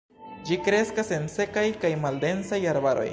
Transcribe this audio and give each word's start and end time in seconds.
Ĝi 0.47 0.55
kreskas 0.67 1.11
en 1.19 1.29
sekaj 1.35 1.67
kaj 1.85 1.95
maldensaj 2.07 2.63
arbaroj. 2.75 3.09